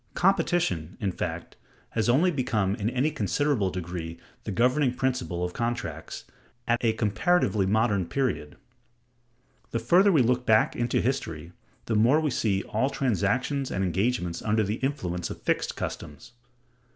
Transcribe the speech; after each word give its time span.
Competition, 0.15 0.97
in 0.99 1.11
fact, 1.11 1.57
has 1.91 2.09
only 2.09 2.31
become 2.31 2.73
in 2.73 2.89
any 2.89 3.11
considerable 3.11 3.69
degree 3.69 4.17
the 4.45 4.51
governing 4.51 4.91
principle 4.95 5.43
of 5.43 5.53
contracts, 5.53 6.25
at 6.67 6.83
a 6.83 6.93
comparatively 6.93 7.67
modern 7.67 8.07
period. 8.07 8.57
The 9.69 9.77
further 9.77 10.11
we 10.11 10.23
look 10.23 10.43
back 10.43 10.75
into 10.75 11.01
history, 11.01 11.51
the 11.85 11.93
more 11.93 12.19
we 12.19 12.31
see 12.31 12.63
all 12.63 12.89
transactions 12.89 13.69
and 13.69 13.83
engagements 13.83 14.41
under 14.41 14.63
the 14.63 14.77
influence 14.81 15.29
of 15.29 15.39
fixed 15.43 15.75
customs. 15.75 16.31